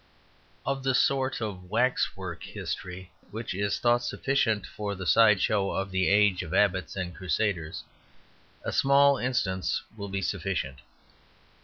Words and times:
Of 0.65 0.81
the 0.81 0.95
sort 0.95 1.41
of 1.41 1.69
waxwork 1.69 2.41
history 2.41 3.11
which 3.29 3.53
is 3.53 3.77
thought 3.77 4.03
sufficient 4.03 4.65
for 4.65 4.95
the 4.95 5.05
side 5.05 5.39
show 5.39 5.69
of 5.69 5.91
the 5.91 6.09
age 6.09 6.41
of 6.41 6.55
abbots 6.55 6.95
and 6.95 7.15
crusaders, 7.15 7.83
a 8.65 8.71
small 8.71 9.17
instance 9.19 9.83
will 9.95 10.09
be 10.09 10.23
sufficient. 10.23 10.77